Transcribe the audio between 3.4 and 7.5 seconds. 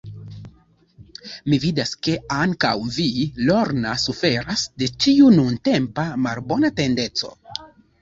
Lorna, suferas de tiu nuntempa, malbona tendenco.